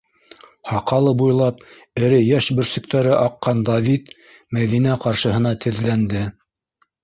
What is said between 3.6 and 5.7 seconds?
Давид Мәҙинә ҡаршыһына